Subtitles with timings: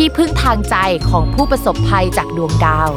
[0.00, 0.76] ที่พึ่งทางใจ
[1.10, 2.90] ของผู้ประสบภัยจากดวงดาว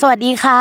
[0.00, 0.60] สวัสดีค่ะ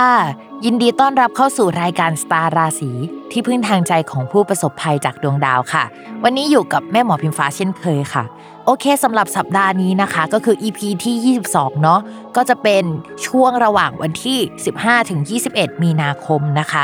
[0.65, 2.91] ยินดีต้อนรับเข้าสู่รายการสตาร์ราศี
[3.31, 5.83] ที่พึ่งทางใจของผู้ประสบภัยจากดวงดาวค่ะ
[6.23, 8.23] วันนี้อยู่กับแม่หมอพิมฟ้าเช่นเคยค่ะ
[8.65, 11.99] โอเคสำหรับสัปดาห์นี้นะคะ ก็คือ EP ที่ 22 เนาะ
[12.35, 12.83] ก็จะเป็น
[13.27, 14.39] ช่วงระหว่างวันที่
[14.75, 15.19] 15ถึง
[15.51, 16.83] 21 มีนาคมนะคะ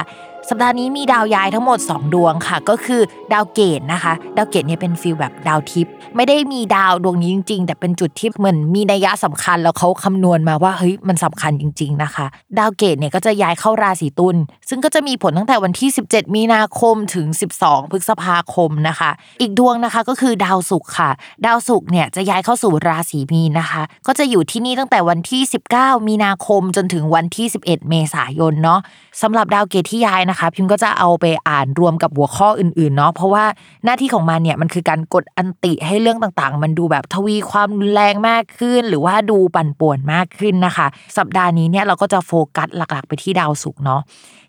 [0.53, 3.01] สัปดาห์นี้มีดาวย้ายทั้งหมด 2 ดวงค่ะ ก็คือ
[3.33, 12.25] ดาวเกตุนะคะ ดาวเกตเนี่ยเป็น feel แบบดาวทิพย์ไม่ได้มีดาวดวงนี้จริง ๆ แต่เป็นจุดที่เหมือนมีนัยยะสำคัญแล้วเขาคำนวณมาว่าเฮ้ยมันสำคัญจริง ๆนะคะ
[12.59, 14.35] ดาวเกตุเนี่ยก็จะย้ายเข้าราศีตุลย์
[14.69, 17.27] ซึ่งก็จะมีผลตั้งแต่วันที่ 17 มีนาคมถึง
[17.59, 21.09] 12 พฤษภาคมนะคะ อีกดวงนะคะก็คือดาวศุกร์ค่ะ
[21.45, 25.41] ดาวศุกร์เนี่ยจะย้ายเข้าสู่ราศีมีนนะคะ ก็จะอยู่ที่นี่ตั้งแต่วันที่
[25.75, 28.79] 19 มีนาคมจนถึงวันที่ 11 เมษายนเนาะ
[29.21, 33.45] สำหรับดาวเกตที่ย้ายนะคะพิมก็จะเอาไปอ่านรวมกับหัวข้ออื่นๆเนาะเพราะว่า
[33.85, 40.87] หน้าที่ของมันเนี่ยมันคือการกดอันติให้เรื่องต่างๆ มันดูแบบทวีความรุนแรงมากขึ้น หรือว่าดูปั่นป่วนมากขึ้นนะคะ
[41.17, 44.01] สัปดาห์นี้เนี่ยเราก็จะโฟกัสหลักๆ ไปที่ดาวศุกร์เนาะ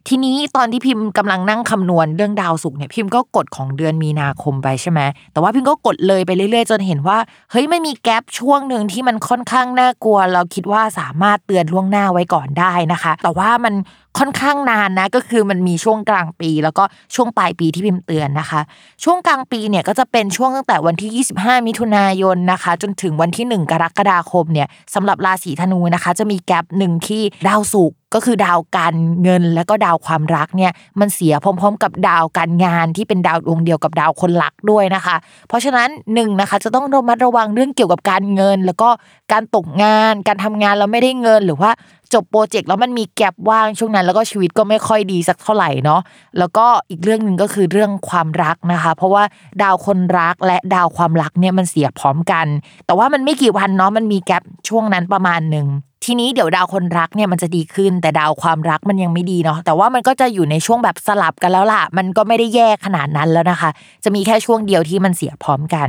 [0.09, 5.01] ทีนี้ตอนที่พิมพ์กำลังนั่งคำนวณเรื่องดาวศุกร์เนี่ยพิมพ์ก็กดของเดือนมีนาคมไปใช่ไหม
[5.33, 7.19] แต่ว่าพิมพ์ก็กดเลยไปเรื่อยๆ จนเห็นว่า
[7.51, 13.75] เฮ้ยไม่มีแกลบช่วงหนึ่งที่มันค่อนข้างน่ากลัว เราคิดว่าสามารถเตือนล่วงหน้าไว้ก่อนได้นะคะ แต่ว่ามัน
[14.19, 16.85] ค่อนข้างนานนะก็คือมันมีช่วงกลางปี แล้วก็
[17.15, 18.61] ช่วงปลายปีที่พิมพ์เตือนนะคะ
[19.05, 35.17] ช่วงกลางปีเนี่ยก็จะเป็นช่วงตั้งแต่วันที่ 25 มิถุนายนนะคะ จนถึงวันที่ 1 กรกฎาคมเนี่ยสำหรับราศีธนูนะคะ จะมีแกลบหนึ่งที่ดาวศุกร์ ก็คือดาวการเงินและก็ดาวความรักเนี่ยมันเสียพร้อม ๆ กับดาวการงานที่เป็นดาวดวงเดียวกับดาวคนรักด้วยนะคะ
[35.49, 38.89] เพราะฉะนั้นหนึ่งนะคะจะต้องระมัดระวังเรื่องเกี่ยวกับการเงิน แล้วก็
[39.33, 41.71] การตกงาน การทำงานแล้วไม่ได้เงินหรือว่า
[42.15, 46.01] จบโปรเจกต์แล้วมันมีแกลบว่างช่วงนั้น แล้วก็ชีวิตก็ไม่ค่อยดีสักเท่าไหร่เนาะ
[46.39, 49.25] แล้วก็อีกเรื่องหนึ่งก็คือเรื่องความรักนะคะ เพราะว่า
[49.63, 52.47] ดาวคนรักและดาวความรักเนี่ยมันเสียพร้อมกัน
[52.87, 55.67] แต่ว่ามันไม่กี่วันเนาะมันมีแกลบช่วงนั้นประมาณหนึ่ง
[56.05, 63.71] ทีนี้เดี๋ยวดาวคนรักเนี่ยมันจะดีขึ้น แต่ดาวความรักมันยังไม่ดีเนาะแต่ว่ามันก็จะอยู่ในช่วงแบบสลับกันแล้วล่ะ มันก็ไม่ได้แย่ขนาดนั้นแล้วนะคะ
[64.05, 65.89] จะมีแค่ช่วงเดียวที่มันเสียพร้อมกัน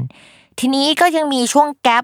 [0.59, 2.03] ทีนี้ก็ยังมีช่วงแกลบ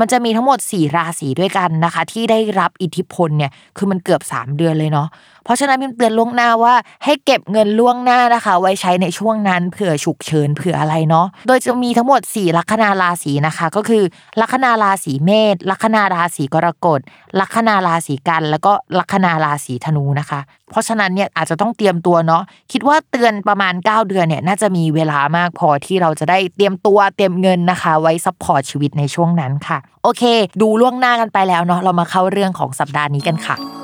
[0.00, 5.08] มันจะมีทั้งหมด 4 ราศีด้วยกันนะคะ ที่ได้รับอิทธิพลเนี่ยคือมันเกือบ 3 เดือนเลยเนาะ
[5.44, 6.74] เพราะฉะนั้นพิมเตือนล่วงหน้าว่า
[7.04, 14.02] ให้เก็บเงินล่วงหน้านะคะ ไว้ใช้ในช่วงนั้นเผื่อฉุกเฉินเผื่ออะไรเนาะโดยจะมีทั้งหมด 4 ลัคนาราศีนะคะ ก็คือ
[14.40, 17.00] ลัคนาราศีเมษลัคนาราศีกรกฎ
[17.40, 20.40] ลัคนาราศีกันย์ แล้วก็ลัคนาราศีธนูนะคะ
[20.70, 22.42] เพราะฉะนั้นเนี่ยอาจจะต้องเตรียมตัวเนาะ
[22.72, 30.22] คิดว่าเตือนประมาณ 9 เดือนเนี่ยน่าจะมีเวลามากพอที่เราจะได้เตรียมตัวเตรียมเงินนะคะ ไว้ support ชีวิตในช่วงนั้นค่ะ โอเค
[30.62, 33.81] ดูล่วงหน้ากันไปแล้วเนาะเรามาเข้าเรื่องของสัปดาห์นี้กันค่ะ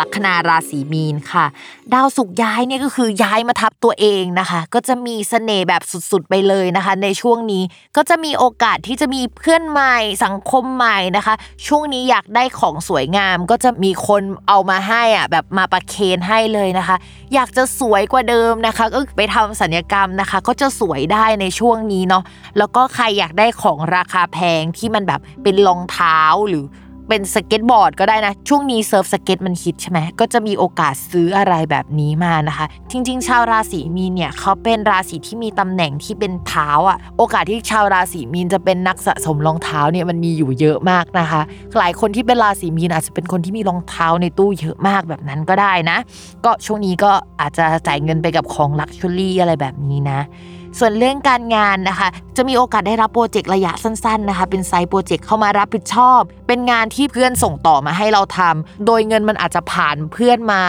[0.00, 1.46] ลัคนาราศีมีนค่ะ
[1.92, 7.62] ดาวศุกร์ย้ายเนี่ยก็คือย้ายมาทับตัวเองนะคะ ก็จะมีเสน่ห์แบบสุดๆไปเลยนะคะ ในช่วงนี้
[7.96, 11.34] ก็จะมีโอกาสที่จะมีเพื่อนใหม่สังคมใหม่นะคะ
[11.66, 16.96] ช่วงนี้อยากได้ของสวยงาม ก็จะมีคนเอามาให้อะแบบมาประเคนให้เลยนะคะ
[17.34, 22.24] อยากจะสวยกว่าเดิมนะคะก็ไปทำศัลยกรรมนะคะ ก็จะสวยได้ในช่วงนี้เนาะ
[22.58, 26.64] แล้วก็ใครอยากได้ของราคาแพงที่มันแบบเป็นรองเท้าหรือ
[27.08, 41.40] เป็นสเก็ตบอร์ดก็ได้นะ ช่วงนี้ surf skate มันฮิตใช่ไหมก็จะมีโอกาสซื้ออะไรแบบนี้มานะคะ จริง ๆ ชาวราศีมีนเนี่ยเขาเป็นราศีที่มีตำแหน่งที่เป็นเท้าอะ โอกาสที่ชาวราศีมีนจะเป็นนักสะสมรองเท้าเนี่ยมันมีอยู่เยอะมากนะคะ
[41.78, 45.98] หลายคนที่เป็นราศีมีนอาจจะเป็นคนที่มีรองเท้าในตู้เยอะมากแบบนั้นก็ได้นะ
[46.44, 47.10] ก็ช่วงนี้ก็
[47.40, 50.20] อาจจะจ่ายเงินไปกับของ luxury อะไรแบบนี้นะ
[50.78, 60.60] ส่วนเรื่องการงานนะคะ จะมีโอกาสได้รับ project ระยะสั้นๆนะคะ เป็น side project เข้ามารับผิดชอบ เป็นงานที่เพื่อนส่งต่อมาให้เราทำโดยเงินมันอาจจะผ่านเพื่อนมา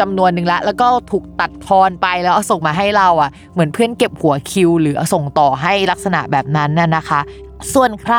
[0.00, 7.20] จำนวนหนึ่งละแล้วก็ถูกตัดทอนไปแล้วส่งมาให้เราอะเหมือนเพื่อนเก็บหัวคิว หรือส่งต่อให้ลักษณะแบบนั้นน่ะนะคะ
[7.74, 8.16] ส่วนใคร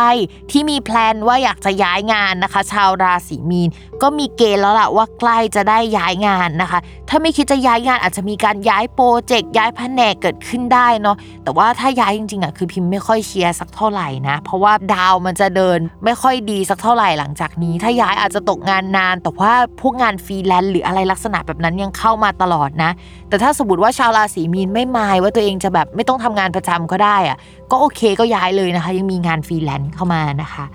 [0.52, 3.70] ที่มี plan ว่าอยากจะย้ายงานนะคะ ชาวราศีมีน
[4.02, 6.80] ก็มีเกณฑ์แล้วล่ะว่าใกล้จะได้ย้ายงานนะคะ
[7.10, 22.92] ถ้าไม่คิดจะย้ายงานอาจจะมีการย้าย project ย้ายแผนกเกิดขึ้นได้เนาะแต่ว่าถ้าย้ายจริงๆอะคือพิมพ์ไม่ค่อยเชียร์สักเท่าไหร่นะ เพราะว่าดาวมันจะเดินไม่ค่อยดีสักเท่าไหร่หลังจากนี้ ถ้าย้ายอาจจะตกงานนาน แต่ว่าพวกงานฟรีแลนซ์หรืออะไรลักษณะแบบนั้นยังเข้ามาตลอดนะ
[23.30, 27.38] แต่ถ้าสมมติว่าชาวราศีมีนไม่มายว่าตัวเองจะแบบไม่ต้องทำงานประจำก็ได้อะ
[27.72, 30.66] ก็โอเคก็ย้ายเลยนะคะ ยังมีงานฟรีแลนซ์เข้ามานะคะ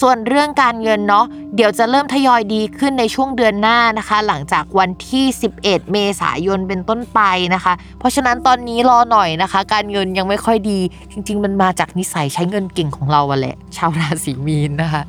[0.00, 1.26] ส่วนเรื่องการเงินเนาะ
[1.56, 5.24] เดี๋ยวจะเริ่มทยอยดีขึ้นในช่วงเดือนหน้านะคะ หลังจากวันที่
[5.58, 5.62] 11
[5.92, 7.20] เมษายนเป็นต้นไป
[7.54, 10.78] นะคะ เพราะฉะนั้นตอนนี้รอหน่อยนะคะ การเงินยังไม่ค่อยดี
[11.12, 15.02] จริง ๆ มันมาจากนิสัยใช้เงินเก่งของเราอะแหละชาวราศีมีนนะคะ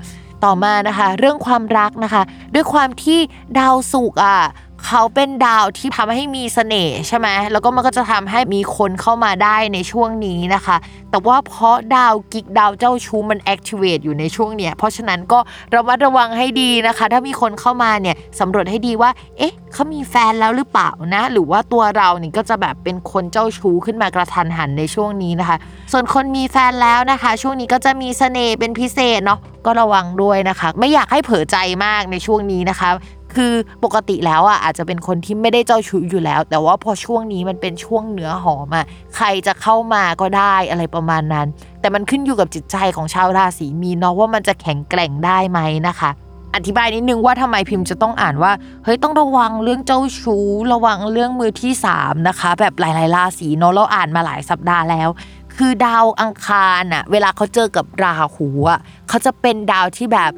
[0.44, 2.22] ต่อมานะคะ เรื่องความรักนะคะ
[2.54, 3.20] ด้วยความที่
[3.60, 4.40] ดาวศุกร์อะ
[4.88, 10.78] เขาเป็นดาวที่ทำให้มีเสน่ห์ใช่ไหมแล้วก็มันก็จะทำให้มีคนเข้ามาได้ในช่วงนี้นะคะ
[11.12, 15.40] แต่ว่าเพราะดาวกิกดาวเจ้าชู้มัน activate อยู่ในช่วงเนี้ย เพราะฉะนั้นก็
[15.76, 25.58] ระมัดระวังให้ดีนะคะ ถ้ามีคนเข้ามาเนี่ยสำรวจให้ดีว่า เอ๊ะเขามีแฟนแล้วหรือเปล่านะ หรือว่าตัวเราเนี่ยก็จะแบบเป็นคนเจ้าชู้ขึ้นมากระทันหันในช่วงนี้นะคะ
[25.92, 32.90] ส่วนคนมีแฟนแล้วนะคะ ช่วงนี้ก็จะมีเสน่ห์เป็นพิเศษเนาะก็ระวังด้วยนะคะ ไม่อยากให้เผลอใจมากในช่วงนี้นะคะ
[33.36, 33.54] คือ
[33.84, 38.86] ปกติแล้วอะอาจจะเป็นคนที่ไม่ได้เจ้าชู้อยู่แล้ว แต่ว่าพอช่วงนี้มันเป็นช่วงเนื้อหอมอะ
[39.16, 41.48] ใครจะเข้ามาก็ได้อะไรประมาณนั้น
[41.82, 46.12] แต่มันขึ้นอยู่กับจิตใจของชาวราศีมีนเนาะว่ามันจะแข็งแกร่งได้ไหมนะคะ
[46.56, 48.52] อธิบายนิดนึงว่าทำไมพิมพ์จะต้องอ่านว่า
[48.84, 55.10] เฮ้ยต้องระวังเรื่องเจ้าชู้ ระวังเรื่องมือที่สามนะคะ แบบหลายๆราศีเนาะเราอ่านมาหลายสัปดาห์แล้ว
[55.56, 58.80] คือดาวอังคารอะเวลาเขาเจอกับราหูอะ
[59.10, 60.32] เขาจะเป็นดาวที่แบบ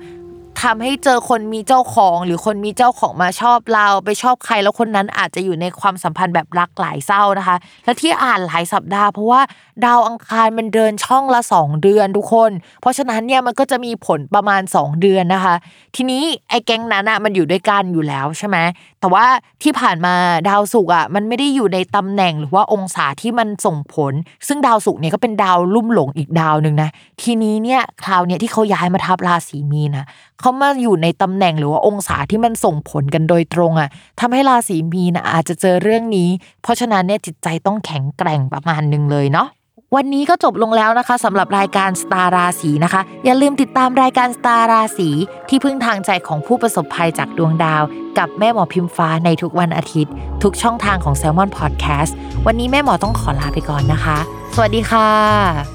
[0.65, 9.41] ทำให้เจอคนมีเจ้าของ หรือคนมีเจ้าของมาชอบเราไปชอบใครแล้วคนนั้นอาจจะอยู่ในความสัมพันธ์แบบรักหลายเศร้านะคะ และที่อ่านหลายสัปดาห์เพราะว่า
[9.85, 12.51] ดาวอังคารมันเดินช่องละ 2 เดือนทุกคน
[12.81, 15.55] เพราะฉะนั้นเนี่ยมันก็จะมีผลประมาณ 2 เดือนนะคะ
[15.95, 18.57] ทีนี้ไอ้แก๊งนั้นอะมันอยู่ด้วยกันอยู่แล้วใช่ไหม
[18.99, 19.25] แต่ว่า
[19.63, 20.13] ที่ผ่านมา
[20.49, 24.13] ดาวศุกร์อะมันไม่ได้อยู่ในตำแหน่งหรือว่าองศาที่มันส่งผล
[24.47, 26.89] ซึ่งดาวศุกร์เนี่ยก็เป็นดาวลุ่มหลงอีกดาวหนึ่งนะ
[27.21, 30.05] ทีนี้เนี่ยคราวเนี้ยที่เขาย้ายมาทับราศีมีนะ
[30.39, 33.89] เขามาอยู่ในตำแหน่งหรือว่าองศาที่มันส่งผลกันโดยตรงอะ
[34.19, 36.29] ทำให้ราศีมีนะอาจจะเจอเรื่องนี้
[36.61, 39.47] เพราะฉะนั้นเนี่ยจิตใจต้องแข็งแกร่งประมาณหนึ่งเลยเนาะ
[39.95, 45.09] วันนี้ก็จบลงแล้วนะคะสำหรับรายการสตาราสีนะคะ อย่าลืมติดตามรายการสตาราสี
[45.49, 47.83] ที่พึ่งทางใจของผู้ประสบภัยจากดวงดาว
[48.17, 50.11] กับแม่หมอพิมฟ้าในทุกวันอาทิตย์
[50.43, 52.11] ทุกช่องทางของ s ซ l m o n Podcast
[52.45, 54.17] วันนี้แม่หมอต้องขอลาไปก่อนนะคะ
[54.55, 55.74] สวัสดีค่ะ